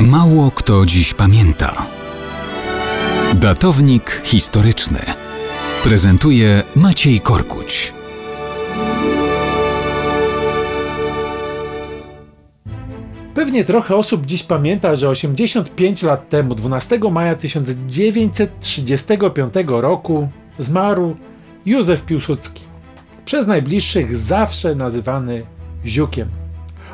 [0.00, 1.86] Mało kto dziś pamięta.
[3.34, 4.98] Datownik historyczny
[5.82, 7.92] prezentuje Maciej Korkuć.
[13.34, 20.28] Pewnie trochę osób dziś pamięta, że 85 lat temu, 12 maja 1935 roku,
[20.58, 21.16] zmarł
[21.66, 22.64] Józef Piłsudski.
[23.24, 25.46] Przez najbliższych zawsze nazywany
[25.86, 26.45] Ziukiem.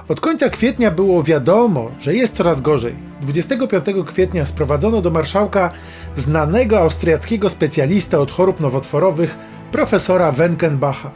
[0.08, 2.94] Od końca kwietnia było wiadomo, że jest coraz gorzej.
[3.20, 5.72] 25 kwietnia sprowadzono do marszałka
[6.16, 9.36] znanego austriackiego specjalista od chorób nowotworowych,
[9.72, 11.10] profesora Wenkenbacha.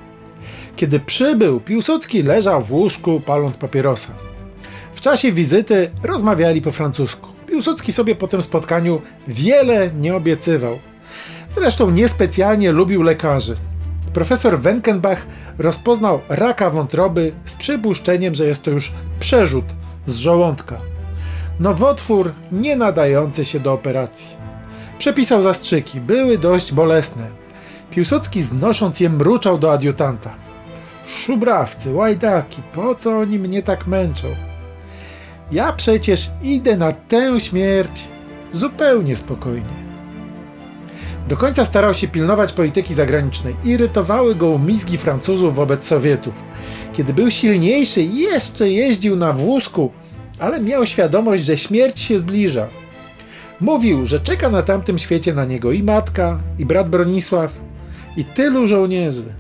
[0.77, 4.12] Kiedy przybył, Piłsudski leżał w łóżku, paląc papierosa.
[4.95, 7.28] W czasie wizyty rozmawiali po francusku.
[7.47, 10.78] Piłsudski sobie po tym spotkaniu wiele nie obiecywał.
[11.48, 13.56] Zresztą niespecjalnie lubił lekarzy.
[14.16, 15.27] Profesor Wenkenbach
[15.59, 19.65] rozpoznał raka wątroby z przypuszczeniem, że jest to już przerzut
[20.06, 20.80] z żołądka.
[21.61, 24.37] Nowotwór nie nadający się do operacji.
[24.98, 27.28] Przepisał zastrzyki, były dość bolesne.
[27.91, 30.34] Piłsudski znosząc je mruczał do adiutanta.
[31.06, 34.28] Szubrawcy, łajdaki, po co oni mnie tak męczą?
[35.53, 38.09] Ja przecież idę na tę śmierć
[38.53, 39.86] zupełnie spokojnie.
[41.28, 43.56] Do końca starał się pilnować polityki zagranicznej.
[43.64, 46.44] Irytowały go umizgi Francuzów wobec Sowietów.
[46.92, 49.92] Kiedy był silniejszy, jeszcze jeździł na wózku,
[50.38, 52.69] ale miał świadomość, że śmierć się zbliża.
[53.60, 57.58] Mówił, że czeka na tamtym świecie na niego i matka, i brat Bronisław,
[58.16, 59.34] i tylu żołnierzy.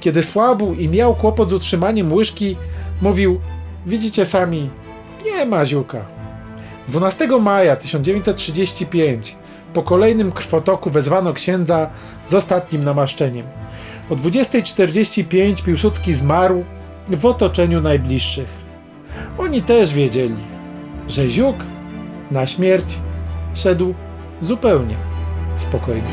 [0.00, 2.56] Kiedy słabł i miał kłopot z utrzymaniem łyżki,
[3.02, 3.40] mówił:
[3.86, 4.70] Widzicie sami,
[5.24, 6.04] nie ma ziuka.
[6.88, 9.36] 12 maja 1935
[9.74, 11.90] po kolejnym krwotoku wezwano księdza
[12.26, 13.46] z ostatnim namaszczeniem.
[14.10, 16.64] O 20.45 Piłsudski zmarł
[17.08, 18.48] w otoczeniu najbliższych.
[19.38, 20.36] Oni też wiedzieli,
[21.08, 21.56] że Ziuk
[22.30, 22.98] na śmierć
[23.54, 23.94] szedł
[24.40, 24.96] zupełnie
[25.56, 26.10] spokojnie.